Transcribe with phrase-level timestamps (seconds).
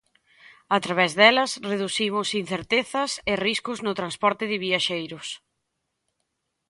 [0.77, 5.27] A través delas reducimos incertezas e riscos no transporte de viaxeiros.